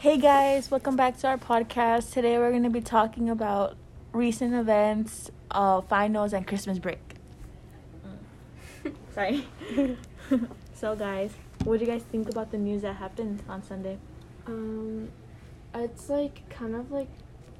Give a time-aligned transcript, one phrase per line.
[0.00, 2.12] Hey guys, welcome back to our podcast.
[2.12, 3.76] Today we're going to be talking about
[4.12, 7.00] recent events, uh, finals, and Christmas break.
[9.12, 9.44] Sorry.
[10.72, 11.32] so, guys,
[11.64, 13.98] what do you guys think about the news that happened on Sunday?
[14.46, 15.08] Um,
[15.74, 17.08] it's like kind of like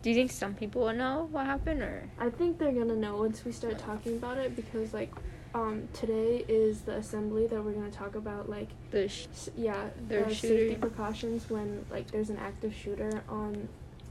[0.02, 3.16] Do you think some people will know what happened, or I think they're gonna know
[3.16, 5.10] once we start talking about it because like,
[5.54, 9.88] um, today is the assembly that we're gonna talk about like the sh- s- yeah
[10.08, 13.68] Their uh, safety precautions when like there's an active shooter on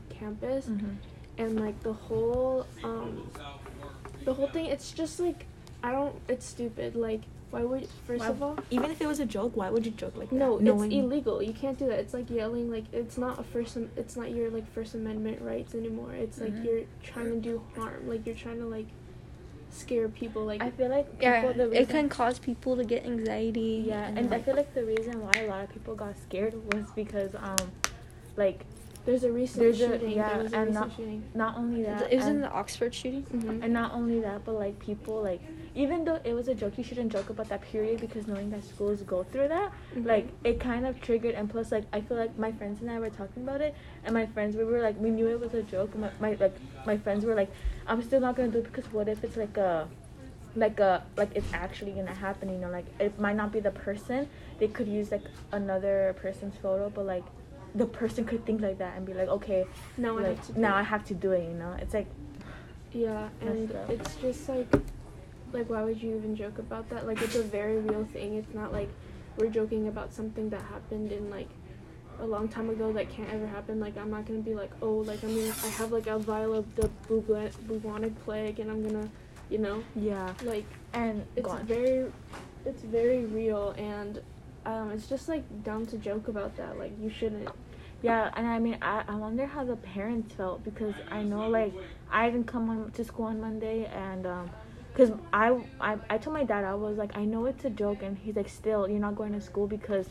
[0.09, 0.89] campus Mm-hmm.
[1.37, 3.29] and like the whole um
[4.25, 5.45] the whole thing it's just like
[5.83, 7.21] I don't it's stupid like
[7.51, 9.93] why would first Why- of all Even if it was a joke, why would you
[9.93, 10.35] joke like that?
[10.35, 11.41] No, Knowing- it's illegal.
[11.41, 11.97] You can't do that.
[11.97, 12.69] It's like yelling.
[12.69, 13.77] Like it's not a first.
[13.95, 16.11] It's not your like First Amendment rights anymore.
[16.11, 16.65] It's like Mhm.
[16.65, 18.05] you're trying to do harm.
[18.09, 18.87] Like you're trying to like
[19.71, 20.45] scare people.
[20.45, 23.83] Like I feel like yeah, people, it can cause people to get anxiety.
[23.87, 26.85] Yeah, and I feel like the reason why a lot of people got scared was
[26.95, 27.57] because, um,
[28.35, 28.65] like,
[29.05, 30.11] there's a recent There's a- shooting.
[30.11, 31.23] yeah, a and recent not- shooting.
[31.33, 33.23] not only that, it was in the Oxford shooting.
[33.23, 33.63] Mm-hmm.
[33.63, 35.41] And not only that, but like people like
[35.83, 38.63] even though it was a joke, you shouldn't joke about that period because knowing that
[38.63, 40.07] schools go through that, Mm-hmm.
[40.07, 41.35] like it kind of triggered.
[41.35, 44.13] And plus, like I feel like my friends and I were talking about it, and
[44.13, 45.95] my friends we were like we knew it was a joke.
[45.95, 47.51] My, my like my friends were like,
[47.87, 49.87] I'm still not gonna do it because what if it's like a
[50.55, 53.69] like a like it's actually gonna happen you know like it might not be the
[53.69, 54.27] person
[54.59, 57.23] they could use like another person's photo but like
[57.75, 60.53] the person could think like that and be like okay now I have to.
[60.53, 60.79] do now it.
[60.79, 62.07] i have to do it you know it's like
[62.93, 64.67] Yeah, and it's just like,
[65.57, 67.07] like why would you even joke about that?
[67.07, 68.35] Like it's a very real thing.
[68.35, 68.89] It's not like
[69.37, 71.49] we're joking about something that happened in like
[72.19, 73.79] a long time ago that can't ever happen.
[73.79, 76.53] Like I'm not gonna be like, oh, like I'm gonna, I have like a vial
[76.53, 79.09] of the bubon- bubonic plague, and I'm gonna,
[79.49, 81.65] you know, yeah like and it's go on.
[81.65, 82.11] very,
[82.65, 84.21] it's very real, and
[84.65, 86.77] um, it's just like dumb to joke about that.
[86.77, 87.49] Like you shouldn't.
[88.03, 91.73] Yeah, and I mean, I, I wonder how the parents felt because I know, like,
[92.11, 94.51] I didn't come on to school on Monday, and um,
[94.97, 98.01] cause I, I I told my dad I was like, I know it's a joke,
[98.03, 100.07] and he's like, still, you're not going to school because,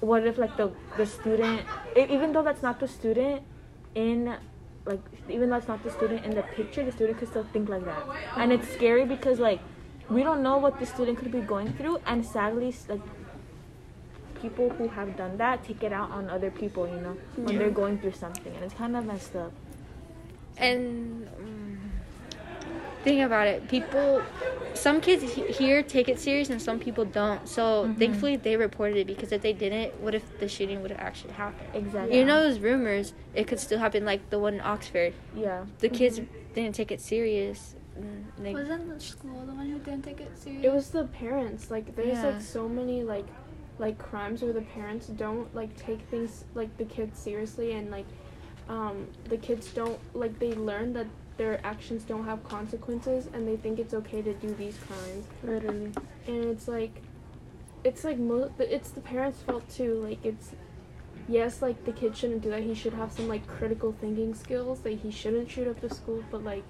[0.00, 1.62] what if like the the student,
[1.96, 3.42] even though that's not the student,
[3.94, 4.36] in,
[4.84, 5.00] like,
[5.36, 7.84] even though it's not the student in the picture, the student could still think like
[7.86, 8.02] that,
[8.36, 9.60] and it's scary because like,
[10.10, 13.00] we don't know what the student could be going through, and sadly, like
[14.42, 17.58] people who have done that take it out on other people, you know, when Yeah.
[17.60, 19.52] they're going through something, and it's kind of messed up.
[20.58, 21.78] And um,
[23.06, 24.20] think about it, people.
[24.74, 27.46] Some kids he- here take it serious, and some people don't.
[27.48, 27.96] So Mhm.
[27.98, 31.32] thankfully, they reported it because if they didn't, what if the shooting would have actually
[31.34, 31.70] happened?
[31.74, 32.18] Exactly.
[32.18, 35.12] You know, those rumors, it could still happen, like the one in Oxford.
[35.34, 35.64] Yeah.
[35.78, 36.20] The kids
[36.54, 37.76] didn't take it serious.
[38.42, 40.64] They, Wasn't the school the one who didn't take it serious?
[40.64, 41.70] It was the parents.
[41.70, 42.26] Like there's Yeah.
[42.32, 43.26] like so many like
[43.78, 48.06] like crimes where the parents don't like take things like the kids seriously and like
[48.70, 51.06] um the kids don't like they learn that
[51.36, 55.92] their actions don't have consequences and they think it's okay to do these crimes Literally.
[56.26, 57.02] and it's like
[57.84, 60.52] it's like mo- it's the parents fault too like it's
[61.28, 64.80] yes like the kid shouldn't do that he should have some like critical thinking skills
[64.84, 66.62] like he shouldn't shoot up the school but like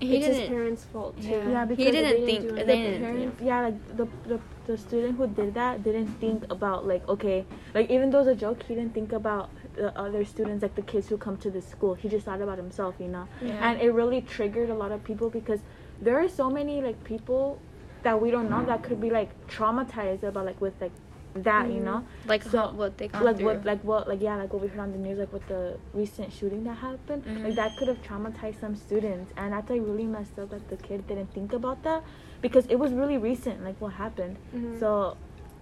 [0.00, 0.52] he it's his didn't.
[0.52, 2.40] parents fault too Yeah, Yeah, he because didn't they think.
[2.42, 2.62] didn't do They.
[2.64, 3.00] The didn't.
[3.02, 7.44] parents, yeah, like the, the the student who did that didn't think about like okay,
[7.74, 10.82] like even though it's a joke, he didn't think about the other students, like the
[10.82, 11.94] kids who come to the school.
[11.94, 13.26] He just thought about himself, you know.
[13.40, 13.66] Yeah.
[13.70, 15.60] and it really triggered a lot of people because
[16.02, 17.60] there are so many like people
[18.02, 20.92] that we don't know that could be like traumatized about like with like
[21.34, 21.84] that, you Mhm.
[21.84, 22.04] know.
[22.26, 23.46] like So, how, what they like through.
[23.46, 25.62] what like what like yeah like what we heard on the news like with the
[25.94, 27.44] recent shooting that happened Mhm.
[27.44, 30.76] like that could have traumatized some students and that's like really messed up that the
[30.76, 32.02] kid didn't think about that
[32.40, 34.80] because it was really recent like what happened Mhm.
[34.80, 35.16] so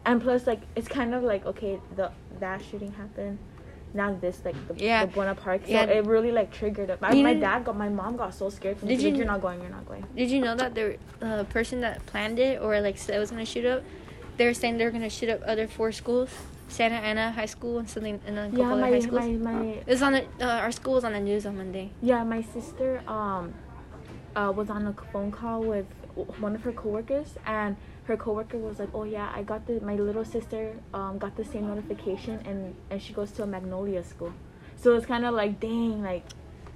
[0.07, 2.11] and plus like it's kind of like okay the
[2.41, 3.37] that shooting happened
[3.95, 5.07] now this like the, Yeah.
[5.07, 5.85] the Buena Park so Yeah.
[5.85, 8.89] it really like triggered it my, my dad got my mom got so scared from
[8.89, 10.97] Did She's like, you- you're not going you're not going Did you know that the
[11.23, 13.83] uh, person that planned it or like said it was gonna shoot up,
[14.37, 16.31] they were saying they were gonna shoot up other four schools,
[16.69, 19.23] Santa Ana High School and something and a couple yeah my, high schools.
[19.27, 21.91] my my it was on the uh, our school was on the news on Monday.
[22.03, 23.55] Yeah, my sister um
[24.35, 25.87] uh was on a phone call with
[26.41, 27.77] one of her coworkers and
[28.07, 31.45] her coworker was like, "Oh yeah, I got the my little sister um got the
[31.45, 34.33] same notification and and she goes to a Magnolia school."
[34.77, 36.25] So it's kind of like, dang, like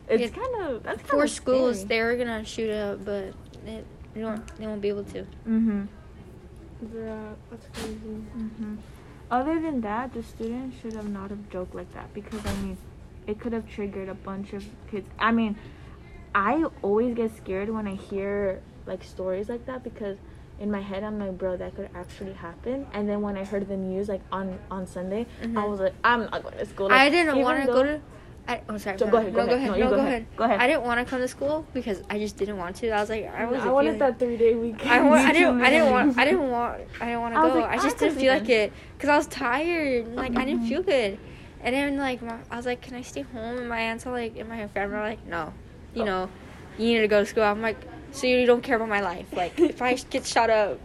[0.08, 3.32] it's Yeah, kind of that's Four kinda schools they're gonna shoot up, but
[3.66, 5.24] it, they won't they won't be able to.
[5.46, 5.86] Mhm.
[6.94, 8.24] Yeah, that's crazy.
[8.36, 8.78] Mhm.
[9.30, 12.76] Other than that, the student should have not have joked like that because I mean,
[13.26, 15.08] it could have triggered a bunch of kids.
[15.18, 15.56] I mean,
[16.34, 20.16] I always get scared when I hear like stories like that because
[20.60, 22.86] in my head, I'm like, bro, that could actually happen.
[22.92, 25.70] And then when I heard the news, like on on Sunday, I Mhm.
[25.70, 26.88] was like, I'm not going to school.
[26.88, 28.00] Like, I didn't want to go to.
[28.48, 28.98] I, oh, sorry.
[28.98, 29.68] So no, go ahead, go no, ahead.
[29.70, 30.12] No, you no, go go ahead.
[30.12, 30.26] ahead.
[30.36, 30.60] Go ahead.
[30.60, 32.90] I didn't want to come to school because I just didn't want to.
[32.90, 33.60] I was like, I was.
[33.62, 34.90] I wanted that three day weekend.
[34.90, 35.60] I, want, I didn't.
[35.62, 36.18] I didn't want.
[36.18, 36.80] I didn't want.
[37.00, 37.54] I didn't want to I go.
[37.54, 40.14] like, I I just could didn't feel like it because I was tired.
[40.14, 40.68] Like I didn't Mhm.
[40.68, 41.18] feel good,
[41.62, 43.58] and then like my, I was like, can I stay home?
[43.58, 45.52] And my aunts are like, and my family are like, no,
[45.94, 46.06] you Oh.
[46.06, 46.28] know,
[46.76, 47.44] you need to go to school.
[47.44, 47.76] I'm like,
[48.12, 49.32] so you don't care about my life?
[49.32, 50.78] Like if I get shot up,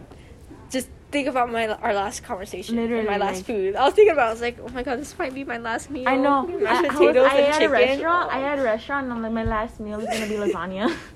[0.70, 3.76] just think about my our last conversation, and Literally, my last like- food.
[3.76, 4.28] I was thinking about.
[4.28, 6.08] I was like, oh my god, this might be my last meal.
[6.08, 6.46] I know.
[6.46, 7.70] Mashed I, I, was, potatoes I and had a chicken.
[7.72, 8.32] restaurant.
[8.32, 8.42] I oh.
[8.42, 10.94] had a restaurant, and like, my last meal is gonna be lasagna.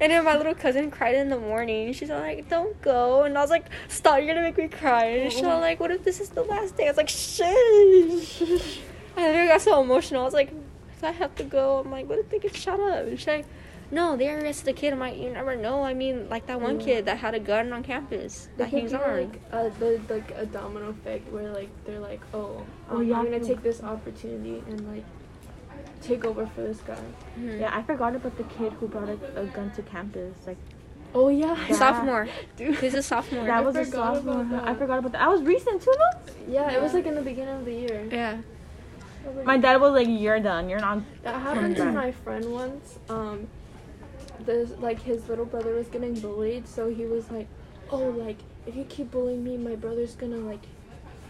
[0.00, 1.92] And then my little cousin cried in the morning.
[1.92, 4.18] She's like, "Don't go," and I was like, "Stop!
[4.18, 6.76] You're gonna make me cry." And she's all like, "What if this is the last
[6.76, 7.40] day?" I was like, "Shh."
[9.16, 10.22] I literally got so emotional.
[10.22, 10.52] I was like,
[10.96, 13.26] "If I have to go," I'm like, "What if they get shot up?" And she's
[13.26, 13.46] like,
[13.90, 16.78] "No, they arrested the kid." I'm like, "You never know." I mean, like that one
[16.80, 16.86] Yeah.
[16.86, 19.32] kid that had a gun on campus There that could he was be armed.
[19.32, 23.18] like uh, the like a domino effect where like they're like, oh, Oh, um, yeah,
[23.18, 25.04] I'm gonna take this opportunity and like
[26.02, 26.96] take over for this guy.
[27.38, 27.60] Mhm.
[27.60, 30.34] yeah, I forgot about the kid who brought a, a gun to campus.
[30.46, 30.58] Like
[31.14, 31.74] Oh yeah, Yeah.
[31.74, 32.28] Sophomore.
[32.56, 32.76] Dude.
[32.78, 33.46] He's a sophomore.
[33.46, 34.60] that was a sophomore.
[34.64, 35.22] I forgot about that.
[35.22, 36.32] I was recent too, though.
[36.46, 38.06] Yeah, it was like in the beginning of the year.
[38.12, 38.36] yeah.
[39.24, 40.68] I was like, My dad was like, "You're done.
[40.68, 42.98] You're not." That happened to my friend once.
[43.08, 43.48] Um,
[44.44, 47.48] there's like his little brother was getting bullied, so he was like,
[47.90, 50.62] "Oh, like if you keep bullying me, my brother's gonna like,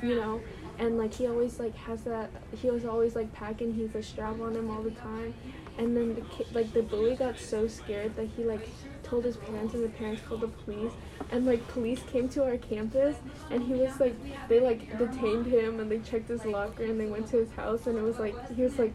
[0.02, 0.40] you know."
[0.78, 2.30] And like he always like has that.
[2.60, 5.34] He was always like packing his a strap on him all the time.
[5.76, 8.68] And then the kid, like the bully got so scared that he like
[9.02, 10.92] told his parents, and the parents called the police.
[11.30, 13.16] And like police came to our campus,
[13.50, 14.14] and he was like,
[14.48, 17.86] they like detained him, and they checked his locker, and they went to his house,
[17.86, 18.94] and it was like he was like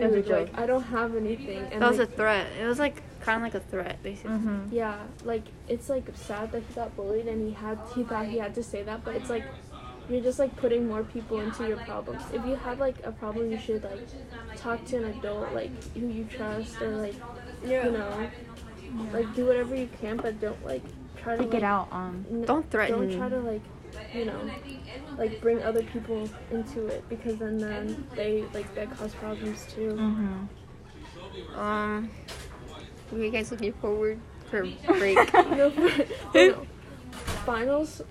[0.00, 0.48] As a like joke.
[0.54, 1.58] I don't have anything.
[1.72, 2.46] And That was a threat.
[2.60, 4.30] It was like kind of like a threat, basically.
[4.36, 4.74] Mm-hmm.
[4.74, 8.38] yeah, like it's like sad that he got bullied and he had he thought he
[8.38, 9.44] had to say that, but it's like
[10.08, 12.22] you're just like putting more people into your problems.
[12.32, 14.06] If you have like a problem, you should like
[14.56, 17.14] talk to an adult like who you trust or like
[17.64, 18.30] you know
[19.12, 20.82] like do whatever you can, but don't like
[21.16, 22.24] try to Take like, it out on.
[22.30, 23.08] n- Don't threaten.
[23.08, 23.62] Don't try to like
[24.14, 24.50] you know
[25.18, 29.92] like bring other people into it because then then they like that cause problems too.
[29.92, 31.58] Mm-hmm.
[31.58, 32.10] Um,
[33.12, 34.18] are you guys looking forward
[34.50, 35.16] for break?
[35.34, 35.72] no,
[36.34, 36.66] no.
[37.46, 38.02] Finals.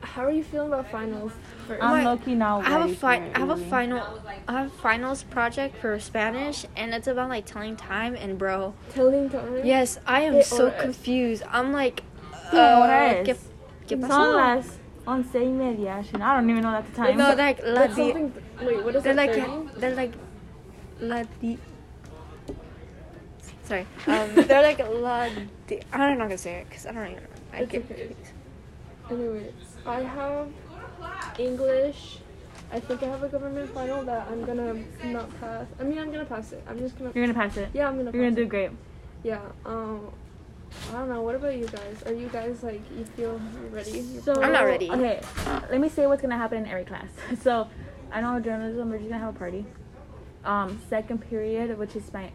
[0.00, 1.32] How are you feeling about finals?
[1.66, 2.60] For, I'm my- low key now.
[2.60, 4.02] I have a ready fi- I have a final
[4.46, 8.74] I have finals project for Spanish and it's about like telling time and bro.
[8.90, 9.60] telling time.
[9.64, 11.42] Yes, I am Eh, so confused.
[11.50, 12.02] I'm like
[12.52, 13.26] ¿Qué uh, hora es?
[13.28, 13.36] ¿qué,
[13.88, 14.77] qué Son pasó?
[15.08, 16.02] Las once y media.
[16.02, 17.16] Shit, I don't even know at the time.
[17.16, 18.32] No, like la That's di- something.
[18.62, 19.36] Wait, what is they're that?
[19.36, 19.80] like 30?
[19.80, 20.12] they're like
[21.00, 21.58] la di-
[23.64, 23.86] Sorry.
[24.06, 25.28] Um, they're like la
[25.66, 27.28] di- I'm not gonna say it because I don't even know.
[27.52, 28.16] I It's get okay.
[29.10, 29.52] Anyways,
[29.86, 30.48] I have
[31.38, 32.18] English.
[32.70, 34.74] I think I have a government final that I'm gonna
[35.04, 35.66] not pass.
[35.80, 36.62] I mean, I'm gonna pass it.
[36.68, 37.12] I'm just gonna.
[37.14, 37.68] You're gonna pass it.
[37.72, 38.10] Yeah, I'm gonna.
[38.12, 38.48] You're gonna pass do it.
[38.48, 38.70] great.
[39.24, 39.40] Yeah.
[39.64, 40.10] Um.
[40.90, 41.22] I don't know.
[41.22, 42.02] What about you guys?
[42.06, 44.02] Are you guys like you feel ready?
[44.22, 44.90] So I'm not ready.
[44.90, 45.20] Okay,
[45.70, 47.08] let me say what's gonna happen in every class.
[47.42, 47.68] So,
[48.10, 48.90] I know journalism.
[48.90, 49.64] We're just gonna have a party.
[50.44, 52.30] Um, second period, which is my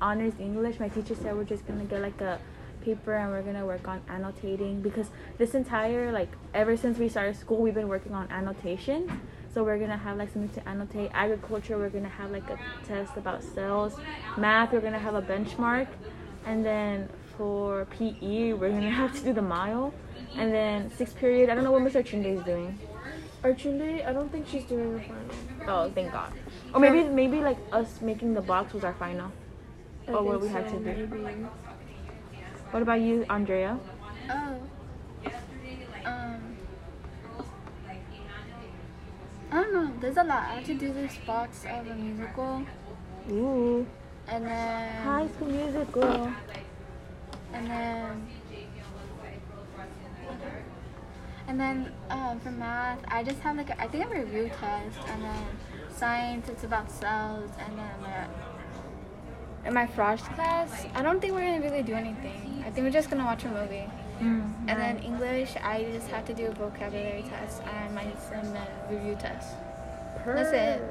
[0.00, 0.78] honors English.
[0.80, 2.38] My teacher said we're just gonna get like a
[2.82, 7.36] paper and we're gonna work on annotating because this entire like ever since we started
[7.36, 9.20] school, we've been working on annotation.
[9.52, 11.10] So we're gonna have like something to annotate.
[11.14, 13.94] Agriculture, we're gonna have like a test about cells.
[14.36, 15.88] Math, we're gonna have a benchmark,
[16.46, 19.94] and then for PE, we're gonna have to do the mile.
[20.36, 22.04] And then sixth period, I don't know what Mr.
[22.04, 22.78] Chinde is doing.
[23.42, 25.22] Archunde, I don't think she's doing the final.
[25.68, 26.32] Oh, thank God.
[26.74, 29.30] Or maybe maybe like us making the box was our final.
[30.08, 31.06] I Oh, what we had so, to do.
[31.06, 31.46] Maybe.
[32.72, 33.78] What about you, Andrea?
[34.28, 34.56] Oh.
[35.22, 36.56] Yesterday, um.
[39.50, 39.92] I don't know.
[40.00, 40.42] There's a lot.
[40.42, 42.66] I have to do this box of a musical,
[43.30, 43.86] Ooh,
[44.26, 46.32] and then High School Musical.
[47.58, 48.28] And then
[51.48, 54.98] and then um, for math, I just have like a, I think a review test,
[55.08, 55.46] and then
[55.90, 58.28] science, it's about cells, and then uh,
[59.66, 62.62] in my Frost class, I don't think we're gonna really do anything.
[62.66, 63.84] I think we're just gonna watch a movie.
[64.20, 68.54] Mm, And then English, I just have to do a vocabulary test and my and
[68.54, 69.54] then review test.
[70.26, 70.82] That's it.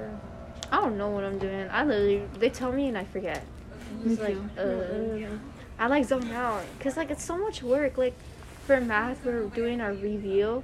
[0.72, 1.68] I don't know what I'm doing.
[1.70, 3.44] I literally they tell me and I forget.
[4.02, 5.28] Me It's like too.
[5.28, 5.38] uh,
[5.80, 7.98] I like zone out because like it's so much work.
[7.98, 8.14] Like
[8.66, 10.64] for math, we're doing our review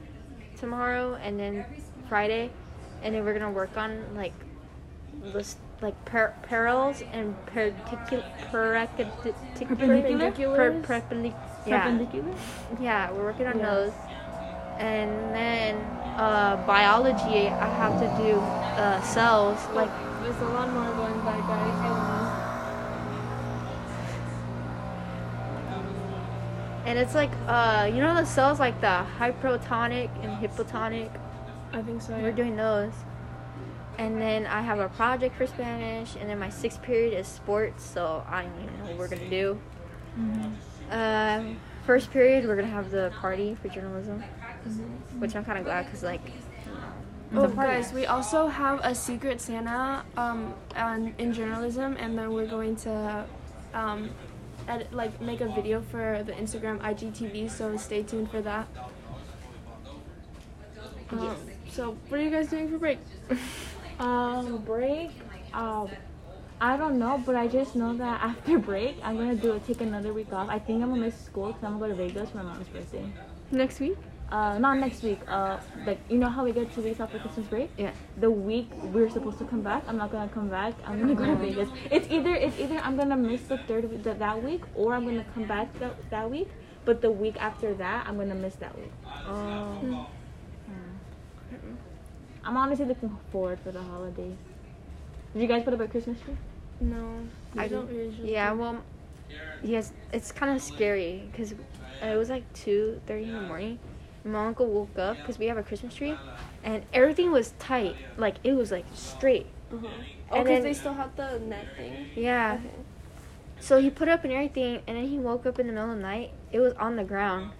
[0.59, 1.65] tomorrow and then
[2.09, 2.49] Friday,
[3.03, 4.33] and then we're gonna work on like
[5.33, 10.81] this like per- parallels and perpendicular Perpendicular?
[10.81, 12.33] perpendicular yeah Perpendicular?
[12.81, 13.65] yeah we're working on Yeah.
[13.73, 13.91] those
[14.79, 15.75] and then
[16.17, 19.89] uh, biology I have to do uh, cells like
[20.23, 22.02] There's a lot more going by, guys.
[26.85, 31.09] And it's like uh, you know the cells like the hypertonic and hypotonic
[31.73, 32.13] I think so.
[32.13, 32.93] We're doing those.
[33.97, 37.83] And then I have a project for Spanish, and then my sixth period is sports,
[37.83, 39.59] so I don't even know what we're gonna do.
[40.91, 44.23] Um, first period, we're gonna have the party for journalism,
[45.19, 46.21] which I'm kind of glad because, like,
[47.35, 52.45] Oh, guys, we also have a secret Santa um, on, in journalism, and then we're
[52.45, 53.25] going to
[53.73, 54.11] um,
[54.67, 57.49] edit, like make a video for the Instagram IGTV.
[57.49, 58.67] So stay tuned for that.
[61.11, 61.35] Um,
[61.69, 62.99] so, what are you guys doing for break?
[63.99, 65.11] Um, break.
[65.53, 65.87] Um,
[66.59, 70.13] I don't know, but I just know that after break, I'm gonna do take another
[70.13, 70.49] week off.
[70.49, 72.67] I think I'm gonna miss school because I'm gonna go to Vegas for my mom's
[72.69, 73.05] birthday.
[73.51, 73.97] next week.
[74.31, 75.19] Uh, not next week.
[75.27, 77.69] Uh, like you know how we get two weeks off for Christmas break.
[77.77, 77.91] Yeah.
[78.17, 80.73] The week we're supposed to come back, I'm not gonna come back.
[80.85, 81.69] I'm gonna go to Vegas.
[81.91, 85.05] It's either it's either I'm gonna miss the third week that, that week, or I'm
[85.05, 86.49] gonna come back that, that week.
[86.85, 88.91] But the week after that, I'm gonna miss that week.
[89.27, 90.07] Oh.
[92.45, 94.35] I'm honestly looking forward for the holidays.
[95.33, 96.35] Did you guys put up a Christmas tree?
[96.81, 97.19] No,
[97.57, 98.33] I I don't usually.
[98.33, 98.83] Yeah, well,
[99.63, 103.79] yes, it's kind of scary because it was like two thirty in the morning.
[104.25, 106.15] My uncle woke up because we have a Christmas tree,
[106.63, 107.95] and everything was tight.
[108.17, 109.47] Like it was like straight.
[109.73, 109.87] Uh-huh.
[110.31, 112.07] Oh, because they still have the net thing.
[112.15, 112.59] Yeah.
[112.59, 112.69] Okay.
[113.59, 115.97] So he put up and everything, and then he woke up in the middle of
[115.97, 116.31] the night.
[116.51, 117.51] It was on the ground,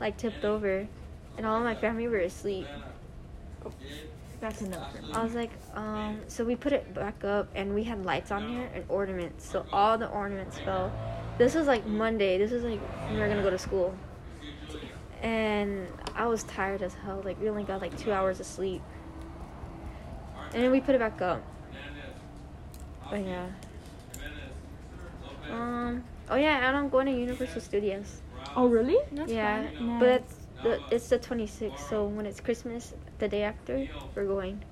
[0.00, 0.86] like tipped over,
[1.36, 2.66] and all of my family were asleep.
[4.40, 5.12] That's enough for me.
[5.12, 8.48] I was like, um, so we put it back up, and we had lights on
[8.48, 9.48] here and ornaments.
[9.48, 10.92] So all the ornaments fell.
[11.38, 12.38] This was like Monday.
[12.38, 13.94] This was like when we were gonna go to school,
[15.22, 17.22] and I was tired as hell.
[17.24, 18.82] Like we only got like two hours of sleep,
[20.52, 21.42] and then we put it back up.
[23.10, 23.46] But yeah.
[25.50, 26.04] Um.
[26.28, 28.20] Oh yeah, and I'm going to Universal Studios.
[28.56, 28.98] Oh really?
[29.26, 29.98] yeah, fun.
[29.98, 31.88] but it's the it's the 26th.
[31.88, 34.62] So when it's Christmas, the day after, we're going.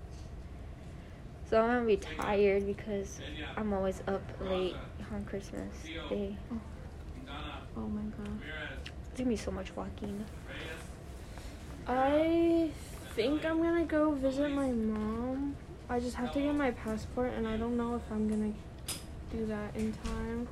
[1.49, 3.21] So I'm gonna be tired because
[3.57, 4.77] I'm always up late
[5.13, 5.75] on Christmas
[6.09, 6.37] Day.
[7.77, 8.41] Oh my god.
[9.21, 10.25] It's gonna so much walking.
[11.87, 12.71] I
[13.15, 15.57] think I'm gonna go visit my mom.
[15.91, 18.55] I just have to get my passport, and I don't know if I'm gonna
[19.31, 20.49] do that in time.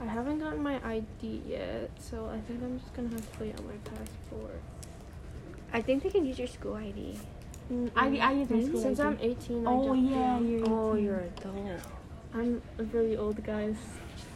[0.00, 3.58] I haven't gotten my ID yet, so I think I'm just gonna have to wait
[3.58, 4.60] on my passport.
[5.72, 7.18] I think they can use your school ID.
[7.72, 9.08] Mm, I I use my school Since ID.
[9.08, 9.66] I'm 18.
[9.66, 10.68] I Oh don't- yeah, oh, you're.
[10.70, 11.04] Oh, 18.
[11.04, 11.80] you're adult.
[12.32, 13.74] I'm a really old, guys.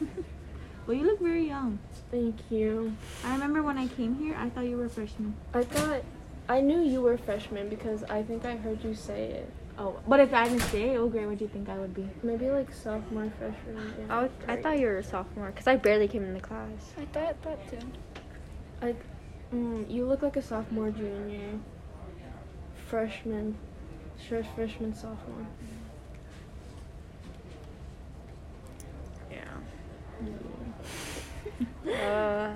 [0.86, 1.78] Well, you look very young.
[2.10, 2.94] Thank you.
[3.24, 5.34] I remember when I came here, I thought you were a freshman.
[5.54, 6.02] I thought
[6.48, 9.52] I knew you were a freshman because I think I heard you say it.
[9.78, 12.08] Oh, but if I didn't say it, what grade would you think I would be?
[12.22, 13.94] Maybe like sophomore, freshman.
[13.98, 14.18] yeah.
[14.18, 16.68] I, would, I thought you were a sophomore because I barely came in the class.
[17.00, 17.78] I thought that too.
[18.82, 19.00] Like,
[19.54, 21.58] mm, you look like a sophomore, junior,
[22.86, 23.56] freshman,
[24.28, 25.46] fresh freshman, sophomore.
[29.30, 29.58] Yeah.
[31.90, 32.52] uh,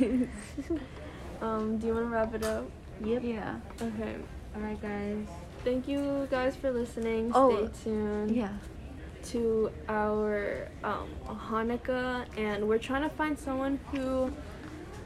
[0.00, 0.28] Anyway,
[1.42, 2.64] um, do you want to wrap it up?
[3.04, 3.22] yep.
[3.24, 3.56] Yeah.
[3.80, 4.16] Okay.
[4.54, 5.26] All right, guys.
[5.64, 7.32] Thank you guys for listening.
[7.34, 8.50] Oh, Stay tuned Yeah.
[9.24, 14.32] to our um, Hanukkah, and we're trying to find someone who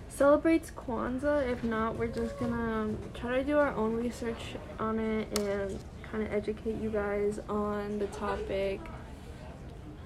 [0.08, 1.48] celebrates Kwanzaa.
[1.50, 5.78] If not, we're just gonna try to do our own research on it and
[6.10, 8.80] kind of educate you guys on the topic.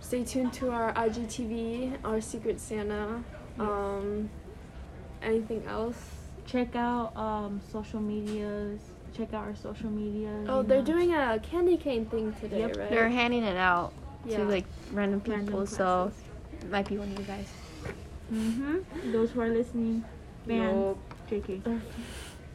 [0.00, 3.22] Stay tuned to our IGTV, our Secret Santa.
[3.58, 4.28] Um,
[5.24, 5.96] anything else?
[6.46, 8.80] Check out um social medias.
[9.16, 10.46] Check out our social medias.
[10.48, 10.84] Oh, they're know.
[10.84, 12.76] doing a candy cane thing today, Yep.
[12.76, 12.90] right?
[12.90, 13.92] They're handing it out
[14.26, 14.38] Yeah.
[14.38, 16.12] to like random people, Random so
[16.60, 17.48] it might be one of you guys.
[18.32, 19.12] Mm-hmm.
[19.12, 20.04] Those who are listening,
[20.46, 20.74] fans.
[20.74, 20.98] Nope.
[21.30, 21.80] JK.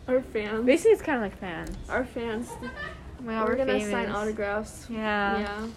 [0.07, 0.65] Our fans.
[0.65, 1.75] Basically, it's kind of like fans.
[1.87, 2.49] Our fans.
[3.23, 3.91] Wow, we're, we're, gonna famous.
[3.91, 4.87] sign autographs.
[4.89, 5.39] Yeah.
[5.39, 5.67] yeah.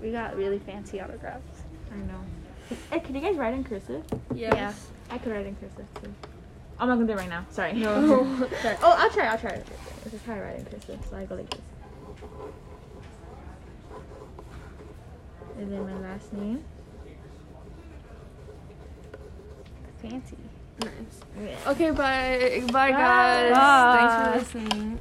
[0.00, 1.62] We got really fancy autographs.
[1.92, 2.20] I know.
[2.90, 4.04] Hey, can you guys write in cursive?
[4.34, 4.88] Yes.
[5.10, 6.12] I could write in cursive too.
[6.78, 7.46] I'm not gonna do it right now.
[7.50, 7.72] Sorry.
[7.72, 7.94] No.
[8.42, 8.76] Oh, Sorry.
[8.82, 9.26] Oh, I'll try.
[9.26, 9.52] I'll try.
[9.52, 10.98] Let's just try writing cursive.
[11.08, 11.60] So I go like this.
[15.58, 16.62] And then my last name.
[20.02, 20.36] Fancy.
[20.82, 21.66] nice.
[21.68, 22.62] Okay, bye.
[22.72, 22.90] Bye, Bye.
[22.92, 23.52] guys.
[23.52, 23.96] Bye.
[24.38, 24.98] Thanks for listening.